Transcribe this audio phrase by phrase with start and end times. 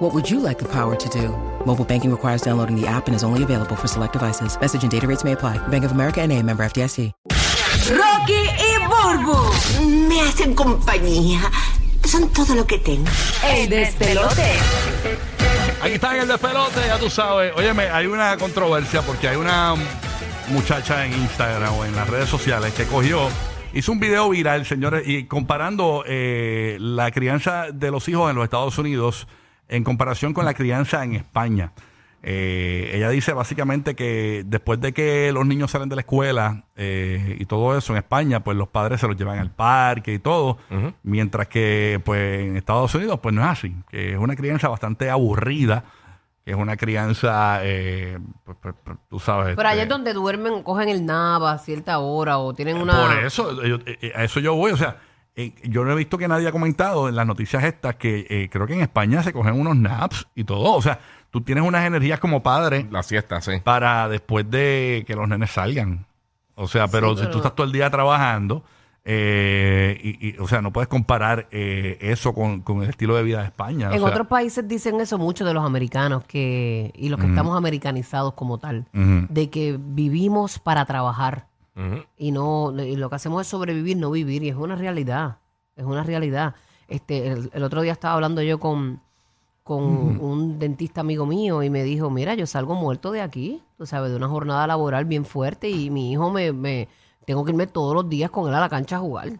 [0.00, 1.28] What would you like the power to do?
[1.66, 4.58] Mobile banking requires downloading the app and is only available for select devices.
[4.58, 5.58] Message and data rates may apply.
[5.68, 7.12] Bank of America and a member FDIC.
[7.90, 11.42] Rocky y Burbu, Me hacen compañía.
[12.06, 13.04] Son todo lo que tengo.
[13.44, 14.54] el despelote.
[15.82, 17.52] Aquí está en el despelote, ya tú sabes.
[17.54, 19.74] Óyeme, hay una controversia porque hay una
[20.48, 23.28] muchacha en Instagram o en las redes sociales que cogió,
[23.74, 28.44] hizo un video viral, señores, y comparando eh, la crianza de los hijos en los
[28.44, 29.26] Estados Unidos
[29.70, 31.72] en comparación con la crianza en España.
[32.22, 37.36] Eh, ella dice básicamente que después de que los niños salen de la escuela eh,
[37.40, 40.58] y todo eso en España, pues los padres se los llevan al parque y todo,
[41.02, 45.08] mientras que pues en Estados Unidos pues no es así, que es una crianza bastante
[45.08, 45.84] aburrida,
[46.44, 49.56] que es una crianza, eh, pues, pues, pues, tú sabes.
[49.56, 53.00] Pero allá este, es donde duermen, cogen el nava a cierta hora o tienen una...
[53.00, 54.72] por eso, yo- eh, eh, a eso yo voy.
[54.72, 54.98] O sea,
[55.36, 58.48] eh, yo no he visto que nadie ha comentado en las noticias estas que eh,
[58.50, 60.74] creo que en España se cogen unos naps y todo.
[60.74, 60.98] O sea,
[61.30, 63.52] tú tienes unas energías como padre La siesta, sí.
[63.62, 66.06] para después de que los nenes salgan.
[66.54, 68.64] O sea, pero, si pero- tú estás todo el día trabajando,
[69.04, 73.22] eh, y, y, o sea, no puedes comparar eh, eso con, con el estilo de
[73.22, 73.88] vida de España.
[73.88, 77.26] o En sea, otros países dicen eso mucho de los americanos que y los que
[77.26, 81.46] estamos americanizados como tal, de que vivimos para trabajar
[82.16, 85.38] Y no y lo que hacemos es sobrevivir, no vivir y es una realidad,
[85.76, 86.54] es una realidad.
[86.88, 89.00] Este el, el otro día estaba hablando yo con
[89.62, 89.84] con
[90.20, 94.10] un dentista amigo mío y me dijo, mira, yo salgo muerto de aquí, tú sabes,
[94.10, 96.88] de una jornada laboral bien fuerte y mi hijo me, me
[97.24, 99.30] tengo que irme todos los días con él a la cancha a jugar.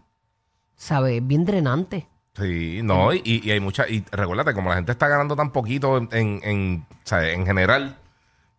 [0.77, 1.27] ¿Sabes?
[1.27, 2.07] Bien drenante.
[2.37, 3.89] Sí, no, y, y hay mucha.
[3.89, 7.99] Y recuérdate, como la gente está ganando tan poquito en, en, en, en general,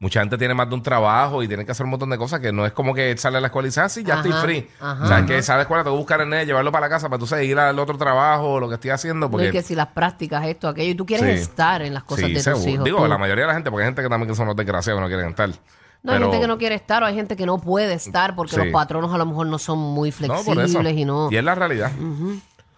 [0.02, 2.40] mucha gente tiene más de un trabajo y tiene que hacer un montón de cosas
[2.42, 4.34] que no es como que sale a la escuela y dice, ah, sí, ya estoy
[4.34, 4.68] free.
[4.82, 5.26] ajá, o sea, ajá.
[5.28, 7.20] que sale a la escuela, tengo que buscar el nene, llevarlo para la casa para
[7.20, 9.28] tú sabes, ir al otro trabajo, lo que estoy haciendo.
[9.28, 11.42] No, Porque, y que si las prácticas, esto, aquello, y tú quieres Sí.
[11.44, 12.84] estar en las cosas Sí, de tus hijos.
[12.84, 14.56] Digo, tú- la mayoría de la gente, porque hay gente que también que son los
[14.56, 15.50] desgraciados que no quieren estar.
[16.04, 18.56] No, hay gente que no quiere estar o hay gente que no puede estar porque
[18.56, 18.58] Sí.
[18.58, 21.28] los patronos a lo mejor no son muy No, flexibles y no.
[21.32, 21.92] Y es la realidad.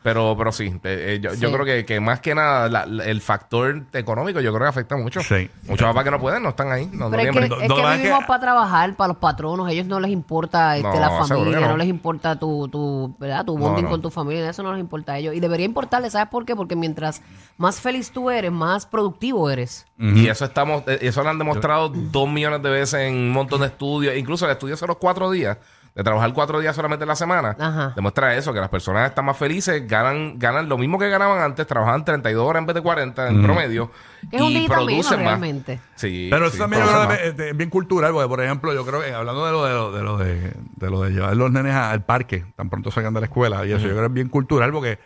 [0.03, 3.05] Pero, pero sí, eh, eh, yo, yo creo que, que más que nada la- la-
[3.05, 5.21] el factor económico yo creo que afecta mucho.
[5.21, 5.49] Sí.
[5.65, 6.87] Muchos papás que no pueden no están ahí.
[6.91, 9.65] No, no Pero es que, es que vivimos para trabajar, para los patronos.
[9.67, 11.67] A ellos no les importa este, No, la familia, no.
[11.69, 11.77] no.
[11.77, 13.45] les importa tu, tu, ¿verdad?
[13.45, 13.89] tu bonding no.
[13.91, 14.49] con tu familia.
[14.49, 15.33] Eso no les importa a ellos.
[15.35, 16.53] Y debería importarles, ¿sabes por qué?
[16.55, 17.21] Porque mientras
[17.57, 19.85] más feliz tú eres, más productivo eres.
[19.97, 23.61] Y eso estamos, eh, eso lo han demostrado dos millones de veces en un montón
[23.61, 24.17] de estudios.
[24.17, 25.57] Incluso el estudio de los cuatro días,
[25.95, 27.93] de trabajar cuatro días solamente en la semana, Ajá.
[27.95, 31.67] demuestra eso, que las personas están más felices, ganan, ganan lo mismo que ganaban antes,
[31.67, 33.91] trabajaban 32 horas en vez de 40 en promedio.
[34.31, 35.39] Que es un y menos producen más.
[35.39, 35.79] realmente.
[35.95, 37.19] Sí, Pero eso sí, también más.
[37.19, 39.91] es- es bien cultural, porque por ejemplo, yo creo que hablando de lo de lo
[39.91, 43.19] de, lo de, de lo de llevar los nenes al parque, tan pronto salgan de
[43.19, 44.97] la escuela, y eso yo creo que es bien cultural porque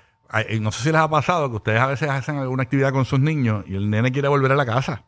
[0.62, 3.20] no sé si les ha pasado que ustedes a veces hacen alguna actividad con sus
[3.20, 5.04] niños y el nene quiere volver a la casa.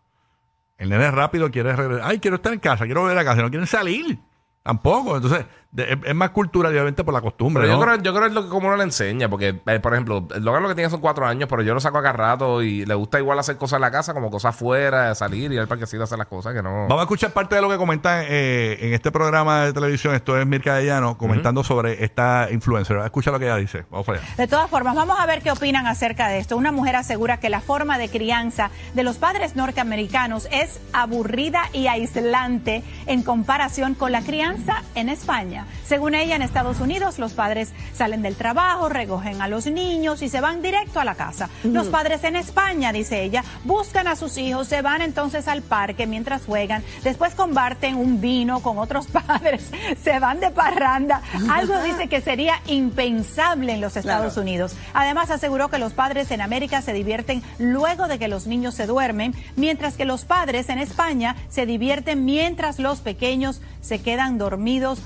[0.77, 2.05] El nene rápido quiere regresar.
[2.09, 4.17] Ay, quiero estar en casa, quiero volver a casa, no quieren salir.
[4.63, 5.15] Tampoco.
[5.17, 7.63] Entonces, de- es, es más cultural, obviamente, por la costumbre.
[7.63, 7.85] Pero yo, ¿no?
[7.85, 10.27] creo, yo creo que es lo que como uno le enseña, porque, eh, por ejemplo,
[10.35, 12.85] el Logan lo que tiene son cuatro años, pero yo lo saco acá rato y
[12.85, 15.67] le gusta igual hacer cosas en la casa, como cosas afuera, salir y ir al
[15.67, 16.71] parquecito a hacer las cosas que no.
[16.87, 20.15] Vamos a escuchar parte de lo que comentan eh, en este programa de televisión.
[20.15, 22.97] Esto es Mirka Dellano comentando sobre esta influencer.
[22.97, 23.85] Escucha lo que ella dice.
[23.89, 24.21] Vamos allá.
[24.37, 26.57] De todas formas, vamos a ver qué opinan acerca de esto.
[26.57, 31.87] Una mujer asegura que la forma de crianza de los padres norteamericanos es aburrida y
[31.87, 35.58] aislante en comparación con la crianza en España.
[35.85, 40.29] Según ella, en Estados Unidos los padres salen del trabajo, recogen a los niños y
[40.29, 41.49] se van directo a la casa.
[41.63, 46.07] Los padres en España, dice ella, buscan a sus hijos, se van entonces al parque
[46.07, 49.69] mientras juegan, después comparten un vino con otros padres,
[50.03, 51.21] se van de parranda.
[51.49, 54.75] Algo dice que sería impensable en los Estados Unidos.
[54.93, 58.87] Además, aseguró que los padres en América se divierten luego de que los niños se
[58.87, 64.99] duermen, mientras que los padres en España se divierten mientras los pequeños se quedan dormidos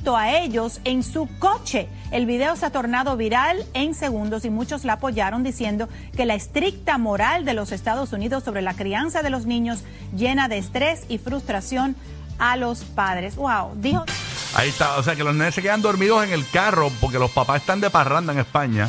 [0.00, 1.86] junto a ellos en su coche.
[2.10, 6.34] El video se ha tornado viral en segundos y muchos la apoyaron diciendo que la
[6.34, 9.80] estricta moral de los Estados Unidos sobre la crianza de los niños
[10.16, 11.96] llena de estrés y frustración
[12.38, 13.36] a los padres.
[13.36, 14.06] Wow, dijo
[14.54, 14.96] Ahí está.
[14.96, 17.82] O sea, que los nenes se quedan dormidos en el carro porque los papás están
[17.82, 18.88] de parranda en España.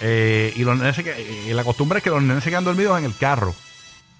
[0.00, 1.02] Eh, y los nenes se
[1.48, 3.56] y la costumbre es que los nenes se quedan dormidos en el carro.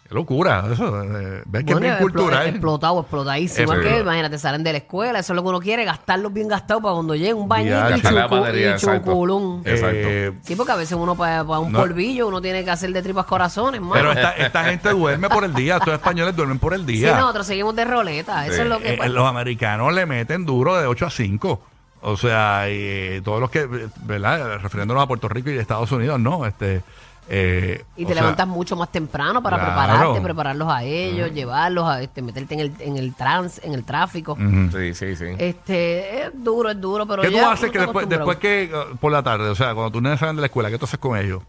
[0.09, 0.65] Qué locura.
[0.73, 2.47] Eso, eh, ves que es bien cultural.
[2.49, 3.73] Explotado, explotadísimo.
[3.73, 4.03] Eso Es que, es.
[4.03, 6.95] imagínate, salen de la escuela, eso es lo que uno quiere, gastarlos bien gastados para
[6.95, 8.73] cuando llegue un bañito y, chucu- batería, y.
[8.73, 9.29] Exacto.
[9.65, 11.79] Eh, Sí, porque a veces uno para, un No.
[11.81, 13.95] polvillo uno tiene que hacer de tripas corazones, mano.
[13.95, 15.77] pero esta, esta gente duerme por el día.
[15.77, 17.17] Estos españoles duermen por el Sí, día.
[17.17, 18.47] nosotros seguimos de roleta.
[18.47, 18.61] Eso Sí.
[18.63, 18.95] es lo que...
[18.95, 21.61] Eh, los americanos le meten duro de 8 a 5.
[22.03, 24.59] O sea, y, eh, todos los que, eh, ¿verdad?
[24.61, 26.47] Refiriéndonos a Puerto Rico y Estados Unidos, no.
[26.47, 26.83] Este,
[27.29, 29.73] eh, y te sea, levantas mucho más temprano para Claro.
[29.73, 33.85] prepararte, prepararlos a ellos, llevarlos, a este, meterte en el, en el trans, en el
[33.85, 34.37] tráfico.
[34.73, 35.25] Sí, sí, sí.
[35.39, 38.71] Este, es duro, es duro, pero ¿Qué tú haces que después, después que eh,
[39.01, 40.99] por la tarde, o sea, cuando tus nenes salen de la escuela, qué tú haces
[41.01, 41.43] con ellos?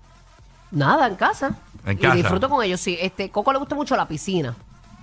[0.72, 1.56] Nada, en casa.
[1.86, 2.16] En y casa.
[2.16, 2.98] disfruto con ellos, sí.
[3.00, 4.56] Este, Coco le gusta mucho la piscina.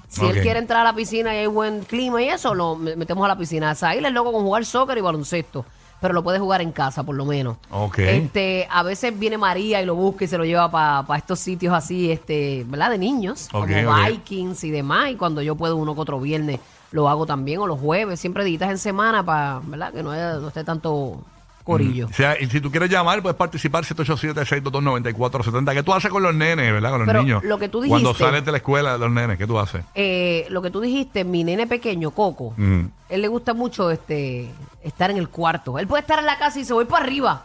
[0.09, 2.95] Si él quiere entrar a la piscina y hay buen clima y eso, lo me-
[2.95, 3.75] metemos a la piscina.
[3.75, 5.65] Sahil es loco con jugar soccer y baloncesto,
[6.05, 7.57] pero lo puede jugar en casa, por lo menos.
[7.71, 7.99] Ok.
[8.01, 11.73] Este, a veces viene María y lo busca y se lo lleva para estos sitios
[11.73, 12.91] así, este, ¿verdad?
[12.91, 13.67] De niños, como.
[14.11, 15.13] Vikings y demás.
[15.13, 16.61] Y cuando yo puedo uno que otro viernes
[16.91, 19.95] lo hago también, o los jueves, siempre editas en semana para, ¿verdad?
[19.95, 21.17] Que no, haya- no esté tanto
[21.65, 22.07] corillo.
[22.07, 25.73] O sea, y si tú quieres llamar, puedes participar 787-622-9470.
[25.75, 26.91] ¿Qué tú haces con los nenes, verdad?
[26.91, 27.43] Con los Pero niños.
[27.45, 29.85] lo que tú Cuando dijiste- sales de la escuela, los nenes, ¿qué tú haces?
[29.95, 32.81] Eh, lo que tú dijiste, mi nene pequeño, Coco, Mm.
[33.09, 34.51] él le gusta mucho este
[34.83, 35.79] estar en el cuarto.
[35.79, 37.45] Él puede estar en la casa y se voy para arriba.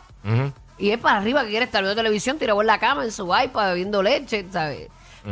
[0.78, 3.26] Y es para arriba que quiere estar viendo televisión, tirado en la cama, en su
[3.26, 4.88] iPad, bebiendo leche, ¿sabes?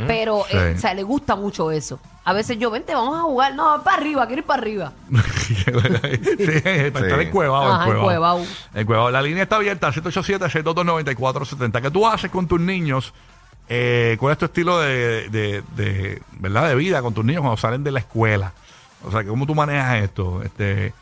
[0.06, 0.58] Pero, Sí.
[0.58, 2.00] eh, o sea, le gusta mucho eso.
[2.26, 3.56] A veces yo, vente, vamos a jugar.
[3.56, 4.92] No, para arriba, quiero ir para arriba.
[5.48, 8.42] sí, para estar encuevado, Ajá, encuevado.
[8.74, 9.12] Encuevado.
[9.12, 11.82] La línea está abierta, 787-622-9470.
[11.82, 13.14] ¿Qué tú haces con tus niños?
[13.70, 16.68] Eh, ¿Cuál es tu estilo de, de, de, ¿verdad?
[16.70, 18.54] de vida con tus niños cuando salen de la escuela?
[19.04, 20.42] O sea, ¿cómo tú manejas esto?
[20.44, 20.94] Este,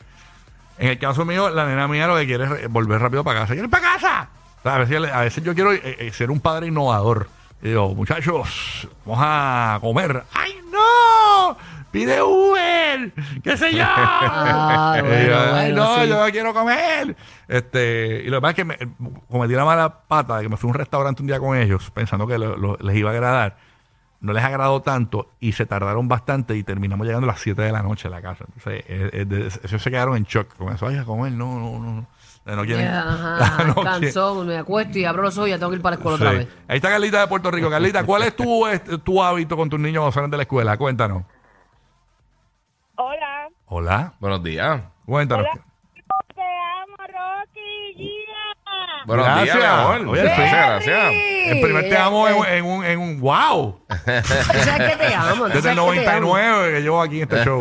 [0.78, 3.54] en el caso mío, la nena mía lo que quiere es volver rápido para casa.
[3.54, 4.28] ¿Quieres para casa?
[4.60, 7.30] O sea, a, veces, a veces yo quiero eh, eh, ser un padre innovador.
[7.66, 10.24] Y digo, muchachos, vamos a comer.
[10.36, 11.58] ¡Ay, no!
[11.90, 13.12] ¡Pide Uber!
[13.44, 13.84] ¡Qué sé yo!
[13.88, 16.04] Ah, Y yo, bueno, ¡Ay, bueno, no!
[16.04, 16.10] sí.
[16.10, 17.16] Yo quiero comer.
[17.48, 18.78] Este, y lo que pasa es que me,
[19.32, 21.90] cometí la mala pata de que me fui a un restaurante un día con ellos
[21.90, 23.58] pensando que lo- lo- les iba a agradar.
[24.20, 27.72] No les agradó tanto y se tardaron bastante y terminamos llegando a las 7 de
[27.72, 28.46] la noche a la casa.
[28.48, 30.86] Entonces, eh, eh, de- ellos se quedaron en shock con eso.
[30.88, 31.94] Ay, a comer, no, no, no.
[31.94, 32.08] no.
[32.46, 32.88] No quieren.
[32.88, 33.92] Ajá, no quieren.
[34.02, 36.18] cansón, me acuesto y abro los ojos y ya tengo que ir para la escuela
[36.18, 36.24] Sí.
[36.24, 36.48] otra vez.
[36.68, 37.70] Ahí está Carlita de Puerto Rico.
[37.72, 38.64] Carlita, ¿cuál es tu,
[39.04, 40.78] tu hábito con tus niños cuando salen de la escuela?
[40.78, 41.24] Cuéntanos.
[42.98, 43.50] Hola.
[43.66, 44.14] Hola.
[44.20, 44.82] Buenos días.
[45.06, 45.48] Cuéntanos.
[45.52, 45.64] Hola.
[46.36, 47.94] Te amo, Rocky.
[47.98, 49.06] Gia.
[49.06, 49.56] Buenos Gracias.
[49.58, 50.08] días, amor.
[50.08, 51.12] Oye, gracias.
[51.48, 53.80] El primer te amo en, en un, en un wow.
[53.88, 55.46] sabes que te amo.
[55.48, 56.28] Desde el sabes que te amo.
[56.28, 57.60] 99 que llevo aquí en este show.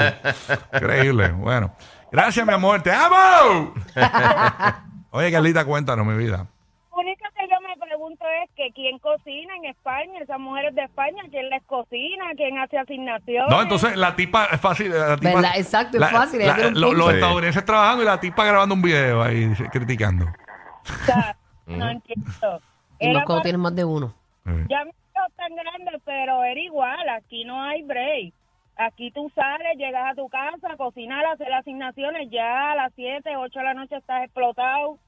[0.72, 1.28] Increíble.
[1.32, 1.75] Bueno.
[2.14, 2.81] Gracias, mi amor.
[2.81, 3.75] ¡Te amo!
[5.11, 6.46] Oye, Carlita, cuéntanos, mi vida.
[6.93, 10.84] Lo único que yo me pregunto es que quién cocina en España, esas mujeres de
[10.84, 13.50] España, quién les cocina, quién hace asignaciones.
[13.50, 14.93] No, entonces la tipa es fácil.
[14.93, 15.50] La tipa, ¿Verdad?
[15.56, 16.40] Exacto, es fácil,
[16.75, 17.14] lo- los Sí.
[17.14, 20.26] estadounidenses trabajando y la tipa grabando un video ahí criticando.
[20.26, 22.61] O sea, no entiendo.
[23.00, 24.14] Y más cuando tienes más de uno.
[24.46, 24.66] Eh.
[24.70, 24.93] Ya me
[25.37, 27.08] tan grande, pero era igual.
[27.08, 28.32] Aquí no hay break.
[28.76, 33.59] Aquí tú sales, llegas a tu casa, cocinar, hacer asignaciones, ya a las 7, 8
[33.59, 34.99] de la noche estás explotado,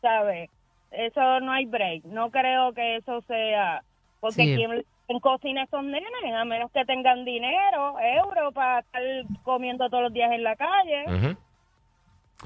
[0.00, 0.48] ¿sabes?
[0.90, 2.04] Eso no hay break.
[2.04, 3.82] No creo que eso sea...
[4.20, 4.54] Porque Sí.
[4.56, 9.02] quien, quien cocina esos nenes, a menos que tengan dinero, euros, para estar
[9.42, 11.36] comiendo todos los días en la calle.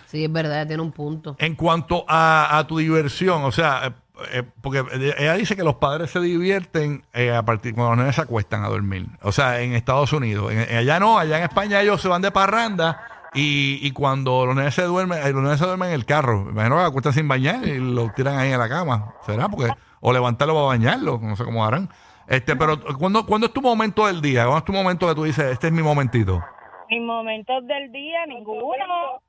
[0.07, 1.37] Sí, es verdad, tiene un punto.
[1.39, 3.95] En cuanto a, a tu diversión, o sea,
[4.33, 4.83] eh, porque
[5.19, 8.65] ella dice que los padres se divierten eh, a partir cuando los nenes se acuestan
[8.65, 9.07] a dormir.
[9.23, 10.53] O sea, en Estados Unidos.
[10.53, 13.03] Allá no, allá en España ellos se van de parranda
[13.35, 16.47] y, y cuando los nenes se duermen, eh, los nenes se duermen en el carro.
[16.51, 19.15] Imagino que acuestan sin bañar y lo tiran ahí en la cama.
[19.27, 19.49] ¿Será?
[19.49, 19.71] Porque,
[20.01, 21.89] o levantarlo para bañarlo, no sé cómo harán.
[22.29, 24.43] Este, pero ¿cuándo, ¿cuándo es tu momento del día?
[24.45, 26.43] ¿Cuándo es tu momento que tú dices, este es mi momentito?
[26.89, 29.21] Mis momentos del día, ninguno.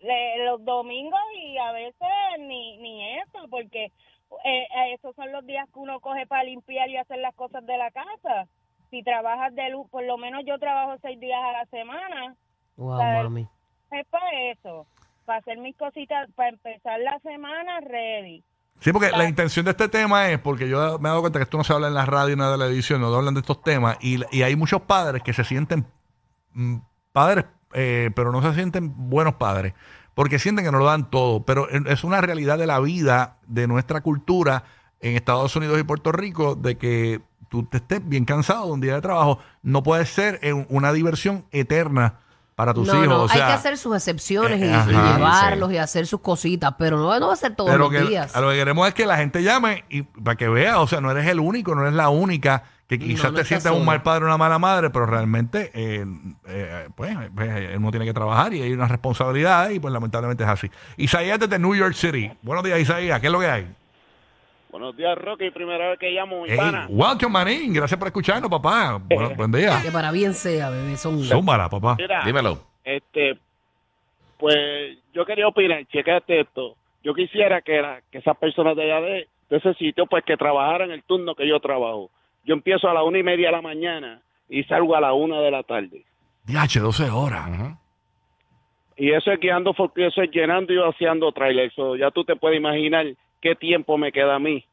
[0.00, 2.08] Le- los domingos y a veces
[2.40, 3.92] ni, ni eso, porque
[4.44, 7.64] eh, eh, esos son los días que uno coge para limpiar y hacer las cosas
[7.66, 8.46] de la casa.
[8.90, 12.34] Si trabajas de luz, por lo menos yo trabajo seis días a la semana,
[12.76, 13.24] Wow, ¿sabes?
[13.24, 13.48] mami.
[13.92, 14.86] es para eso,
[15.24, 18.42] para hacer mis cositas, para empezar la semana ready.
[18.80, 21.44] Sí, porque la intención de este tema es, porque yo me he dado cuenta que
[21.44, 23.62] esto no se habla en la radio ni en la televisión, no hablan de estos
[23.62, 25.86] temas, y, y hay muchos padres que se sienten
[26.52, 26.78] mm,
[27.12, 29.74] padres, eh, pero no se sienten buenos padres,
[30.14, 33.66] porque sienten que no lo dan todo, pero es- una realidad de la vida, de
[33.66, 34.64] nuestra cultura
[35.00, 38.80] en Estados Unidos y Puerto Rico, de que tú te estés bien cansado de un
[38.80, 42.14] día de trabajo, no puede ser eh, una diversión eterna
[42.54, 43.08] para tus no, hijos.
[43.08, 46.74] no, o sea, hay que hacer sus excepciones eh, y, llevarlos y hacer sus cositas,
[46.78, 48.36] pero no, no va a ser todos Pero los que días.
[48.36, 51.00] a lo que queremos es que la gente llame y para que vea, o sea,
[51.00, 52.64] no eres el único, no eres la única
[52.98, 55.70] Que quizás no te está sientes un mal padre o una mala madre, pero realmente,
[55.74, 56.04] eh,
[56.48, 60.48] eh, pues, pues, uno tiene que trabajar y hay una responsabilidad y pues lamentablemente es
[60.50, 60.70] así.
[60.96, 62.30] Isaías desde New York City.
[62.42, 63.20] Buenos días, Isaías.
[63.20, 63.66] ¿Qué es lo que hay?
[64.70, 65.50] Buenos días, Rocky.
[65.50, 66.86] Primera vez que llamo, mi Hey, pana.
[66.88, 67.74] welcome, manín.
[67.74, 68.98] Gracias por escucharnos, papá.
[69.04, 69.80] Bueno, buen día.
[69.82, 71.96] Que para bien sea, bebé, son Zúmbala, papá.
[71.98, 72.58] Mira, Dímelo.
[72.84, 73.38] este,
[74.38, 76.74] pues yo quería opinar, checate esto.
[77.04, 80.36] Yo quisiera que, la- que esas personas de allá de, de ese sitio, pues que
[80.36, 82.10] trabajaran el turno que yo trabajo.
[82.44, 85.40] Yo empiezo a las una y media de la mañana y salgo a la una
[85.40, 86.04] de la tarde.
[86.46, 87.48] DH, 12 horas.
[88.96, 91.74] Y eso es guiando, porque eso es llenando y vaciando trailers.
[91.74, 93.06] So, ya tú te puedes imaginar
[93.40, 94.64] qué tiempo me queda a mí.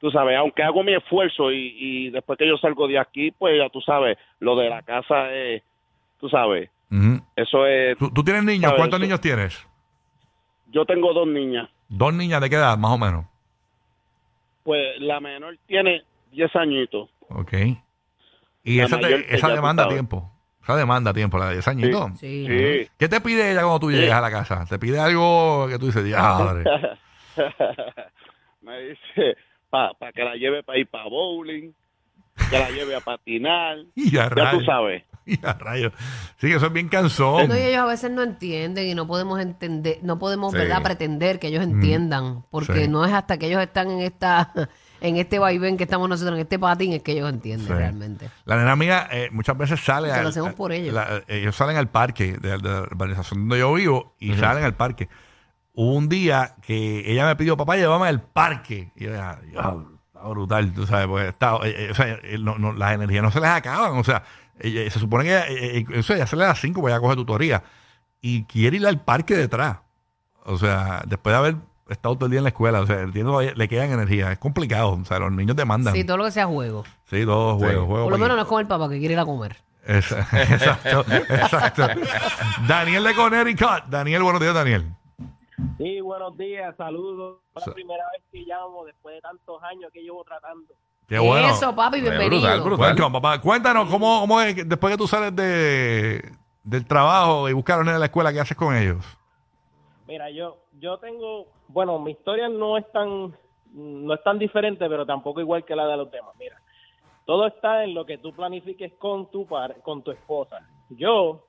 [0.00, 3.56] Tú sabes, aunque hago mi esfuerzo y, y después que yo salgo de aquí, pues
[3.58, 5.62] ya tú sabes, lo de la casa es,
[6.20, 6.68] tú sabes,
[7.36, 7.96] eso es...
[7.98, 8.64] ¿Tú, tú tienes niños?
[8.64, 8.76] ¿Sabes?
[8.78, 9.66] ¿Cuántos Eso- niños tienes?
[10.70, 11.68] Yo tengo dos niñas.
[11.88, 13.24] Dos niñas de qué edad, más o menos.
[14.62, 16.02] Pues la menor tiene
[16.34, 17.10] 10 añitos.
[17.28, 17.52] Ok.
[18.64, 20.30] Y La esa, te- esa ya demanda tiempo.
[20.62, 22.12] Esa demanda tiempo, la de 10 añitos.
[22.18, 22.46] Sí.
[22.48, 22.88] Sí.
[22.98, 23.96] ¿Qué te pide ella cuando tú Sí.
[23.96, 24.64] llegas a la casa?
[24.68, 26.64] ¿Te pide algo que tú dices, diadre?
[28.62, 29.36] me dice
[29.70, 31.72] para que la lleve para ir para bowling,
[32.50, 33.78] que la lleve a patinar.
[33.94, 35.02] Y a Ya tú sabes.
[35.26, 35.90] Y a rayos.
[36.36, 37.48] Sí, que eso es bien cansón.
[37.48, 40.58] No, y ellos a veces no entienden y no podemos entender, no podemos, Sí.
[40.58, 42.88] ¿verdad?, pretender que ellos entiendan, porque Sí.
[42.88, 44.52] no es hasta que ellos están en esta,
[45.06, 47.72] en este vaivén que estamos nosotros, en este patín, es que ellos entienden Sí.
[47.72, 48.30] realmente.
[48.44, 50.12] La nena mía eh, muchas veces sale.
[50.12, 50.94] Que lo hacemos por ellos.
[50.94, 54.74] la- ellos salen al parque de, de la urbanización donde yo vivo y salen al
[54.74, 55.08] parque.
[55.74, 58.92] Hubo un día que ella me pidió, papá, llévame al parque.
[58.96, 62.38] Y yo, "Ya, diablo, está brutal, tú sabes, pues está, eh, eh, o sea, eh,
[62.40, 63.98] no- no, las energías no se les acaban.
[63.98, 64.22] O sea,
[64.60, 67.00] ella- se supone que ella, eh, eh, eso ya se le da cinco, pues ella
[67.00, 67.62] coge tutoría.
[68.20, 69.78] Y quiere ir al parque detrás.
[70.44, 71.56] O sea, después de haber
[71.88, 74.32] estado todo el día en la escuela, o sea, entiendo, le quedan energía.
[74.32, 74.98] Es complicado.
[75.00, 75.94] O sea, los niños demandan.
[75.94, 76.84] Sí, todo lo que sea juego.
[77.10, 77.64] Sí, todos Sí.
[77.66, 78.04] juegos, juegos.
[78.04, 79.56] Por lo menos no es como el papá que quiere ir a comer.
[79.86, 81.86] Esa- Exacto, exacto.
[82.66, 83.84] Daniel de Connecticut.
[83.88, 84.86] Daniel, buenos días, Daniel.
[85.78, 87.38] Sí, buenos días, saludos.
[87.54, 90.72] Es la primera vez que llamo después de tantos años que llevo tratando.
[91.06, 91.48] Qué bueno.
[91.48, 92.64] Eso, papi, Brutal, bienvenido.
[92.64, 92.86] brutal.
[92.96, 93.40] Welcome, papá.
[93.40, 97.84] Cuéntanos, ¿cómo, cómo es después que tú sales de, del trabajo y buscar a los
[97.84, 99.04] nenes de la escuela, qué haces con ellos?
[100.06, 103.34] Mira, yo yo tengo, bueno, mi historia no es tan
[103.72, 106.34] no es tan diferente, pero tampoco igual que la de los demás.
[106.38, 106.60] Mira,
[107.24, 110.60] todo está en lo que tú planifiques con tu par, con tu esposa.
[110.90, 111.44] Yo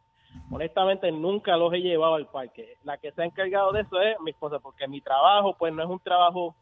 [0.51, 2.77] honestamente nunca los he llevado al parque.
[2.83, 5.83] La que se ha encargado de eso es mi esposa, porque mi trabajo pues no
[5.83, 6.55] es un trabajo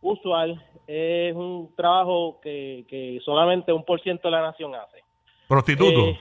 [0.00, 5.02] usual, es un trabajo que, que solamente un por ciento de la nación hace.
[5.48, 6.00] Prostituto.
[6.00, 6.18] Eh,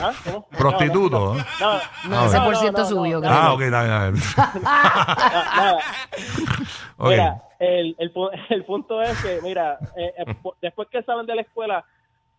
[0.00, 0.12] ¿ah?
[0.24, 0.46] ¿Cómo?
[0.48, 1.34] Prostituto.
[1.34, 1.34] ¿no?
[1.34, 1.78] No,
[2.08, 3.32] No, ese por ciento suyo, creo.
[3.32, 4.64] Ah, ok, está bien, está bien.
[4.66, 5.78] Ah, nada.
[6.98, 7.08] Ok.
[7.10, 8.12] Mira, el, el,
[8.50, 11.84] el punto es que, mira, eh, eh, pu- después que salen de la escuela,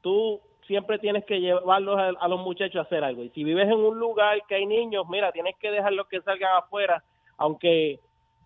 [0.01, 3.24] tú siempre tienes que llevarlos a, a los muchachos a hacer algo.
[3.24, 6.56] Y si vives en un lugar que hay niños, mira, tienes que dejarlos que salgan
[6.58, 7.04] afuera,
[7.38, 8.00] aunque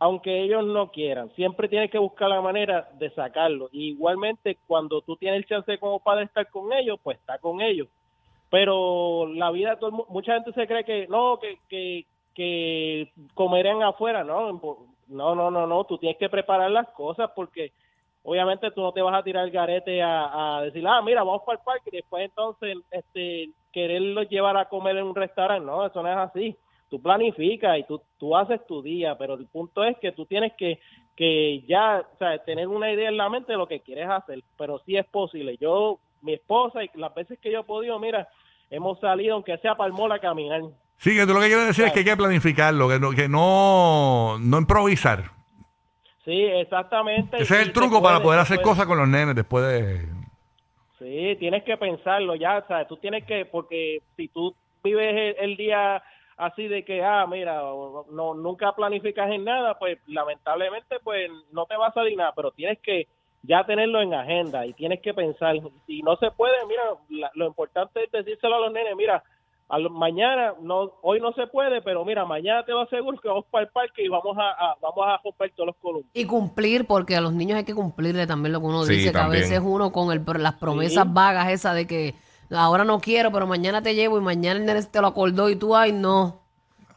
[0.03, 1.29] aunque ellos no quieran.
[1.35, 3.69] Siempre tienes que buscar la manera de sacarlos.
[3.71, 7.37] Y igualmente, cuando tú tienes el chance como padre de estar con ellos, pues está
[7.37, 7.87] con ellos.
[8.51, 9.79] Pero la vida,
[10.09, 12.05] mucha gente se cree que no, que, que,
[12.35, 14.61] que comerán afuera, ¿no?
[15.07, 15.83] No, no, no, no.
[15.85, 17.71] Tú tienes que preparar las cosas porque
[18.23, 21.43] obviamente tú no te vas a tirar el garete a, a decir, ah, mira, vamos
[21.45, 25.65] para el parque y después entonces este, quererlos llevar a comer en un restaurante.
[25.65, 26.57] No, eso no es así.
[26.89, 30.51] Tú planificas y tú, tú haces tu día, pero el punto es que tú tienes
[30.57, 30.77] que,
[31.15, 34.41] que ya, o sea, tener una idea en la mente de lo que quieres hacer,
[34.57, 35.55] pero sí es posible.
[35.55, 38.27] Yo, mi esposa y las veces que yo he podido, mira,
[38.69, 40.61] hemos salido, aunque sea para el mall a caminar.
[40.97, 43.27] Sí, que tú lo que quieres decir es que hay que planificarlo, que no, que
[43.27, 45.31] no, no improvisar.
[46.23, 47.37] Sí, exactamente.
[47.37, 48.69] Ese es el truco para poder hacer puede.
[48.69, 50.07] cosas con los nenes después de...
[50.99, 52.87] Sí, tienes que pensarlo ya, ¿sabes?
[52.87, 56.03] Tú tienes que, porque si tú vives el, el día
[56.37, 57.61] así de que, ah, mira,
[58.11, 62.51] no nunca planificas en nada, pues lamentablemente pues no te va a salir nada, pero
[62.51, 63.07] tienes que
[63.43, 65.55] ya tenerlo en agenda y tienes que pensar.
[65.87, 69.23] Si no se puede, mira, la- lo importante es decírselo a los nenes, mira,
[69.69, 73.27] a lo- mañana, no hoy no se puede, pero mira, mañana te lo aseguro que
[73.29, 76.11] vamos para el parque y vamos a, a- vamos a romper todos los columpios.
[76.13, 79.11] Y cumplir, porque a los niños hay que cumplirle también lo que uno Sí, dice,
[79.11, 81.09] que a veces uno con el, las promesas Sí.
[81.13, 82.13] vagas esas de que
[82.51, 85.55] ahora no quiero, pero mañana te llevo y mañana el nene te lo acordó y
[85.55, 86.40] tú, ay, no.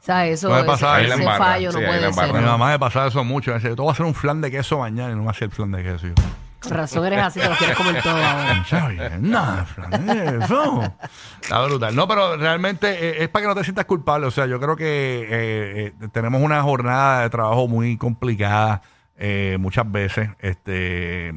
[0.05, 2.33] O sea, eso, Puede ese- pasar, ahí ese, fallo sí, no puede ser.
[2.35, 3.53] Mi mamá me pasaba eso mucho.
[3.53, 5.31] Me decía, yo te voy a hacer un flan de queso mañana y no me
[5.31, 6.09] hacía el flan de queso.
[6.09, 6.13] Yo,
[6.61, 8.65] Con razón eres así, te lo quieres comer todo ahora.
[8.69, 9.21] ¿sabes?
[9.23, 10.93] Nada, flan de eso.
[11.41, 11.97] Está brutal.
[11.97, 14.27] No, pero realmente eh, es para que no te sientas culpable.
[14.27, 18.83] O sea, yo creo que eh, eh, tenemos una jornada de trabajo muy complicada
[19.17, 20.29] eh, muchas veces.
[20.41, 21.33] Este,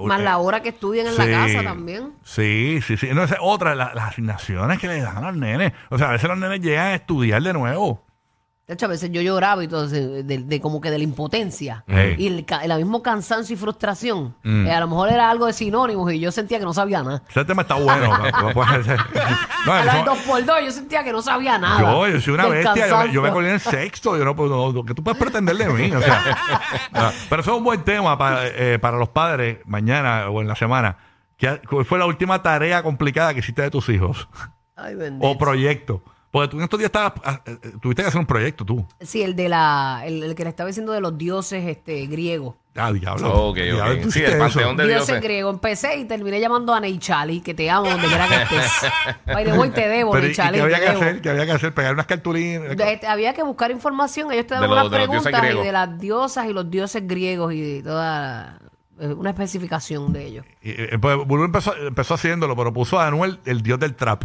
[0.00, 2.12] Más eh, la hora que estudian en la casa también.
[2.24, 3.08] Sí, sí, sí.
[3.12, 5.72] No, esa es otra, la- las asignaciones que le dan a los nenes.
[5.90, 8.04] O sea, a veces los nenes llegan a estudiar de nuevo.
[8.68, 11.02] De hecho, a veces yo lloraba y todo, de, de- de como que de la
[11.04, 11.84] impotencia.
[11.88, 12.14] Ey.
[12.16, 14.36] Y el, ca- el mismo cansancio y frustración.
[14.44, 14.66] Mm.
[14.68, 17.22] Eh, a lo mejor era algo de sinónimos y yo sentía que no sabía nada.
[17.28, 18.10] Ese tema está bueno.
[18.54, 19.00] Puede ser.
[19.66, 21.80] No, A las eso- dos por dos yo sentía que no sabía nada.
[21.80, 23.32] yo, yo soy una del bestia, yo me, yo me cansancio.
[23.32, 25.92] colé en el sexto, yo no puedo, no, ¿qué tú puedes pretender de mí?
[25.92, 26.20] O sea,
[26.94, 30.48] ah, pero eso es un buen tema para, eh, para los padres mañana o en
[30.48, 30.96] la semana.
[31.36, 34.28] ¿Qué- ¿Cuál fue la última tarea complicada que hiciste de tus hijos?
[34.74, 35.28] Ay, bendito.
[35.28, 36.02] O proyecto.
[36.32, 38.84] Porque tú en estos días estabas, ah, eh, eh, tuviste que hacer un proyecto tú.
[39.00, 42.54] Sí, el de la, el, el que le estaba diciendo de los dioses este, griegos.
[42.74, 43.28] Ah, diablo.
[43.48, 43.54] Ok, ok.
[43.56, 45.22] Diablo, tú Sí, el panteón de dioses dioses.
[45.22, 45.52] griegos.
[45.52, 48.72] Empecé y terminé llamando a Neichali, que te amo donde quiera que estés.
[49.26, 50.56] The way, te debo, Pero, ¿y Neichali.
[50.56, 51.02] qué había te que debo.
[51.02, 51.20] hacer?
[51.20, 51.74] ¿Qué había que hacer?
[51.74, 52.76] Pegar unas cartulinas.
[52.78, 54.32] De- este, había que buscar información.
[54.32, 57.82] Ellos te daban unas preguntas y de las diosas y los dioses griegos y de
[57.82, 58.58] toda
[59.00, 60.46] eh, una especificación de ellos.
[60.62, 64.24] Y, pues, Bulbo empezó, empezó haciéndolo, pero puso a Anuel el dios del trap.